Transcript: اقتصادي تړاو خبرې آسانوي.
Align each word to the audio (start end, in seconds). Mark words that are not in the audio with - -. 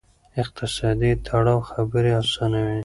اقتصادي 0.41 1.11
تړاو 1.27 1.59
خبرې 1.69 2.11
آسانوي. 2.21 2.79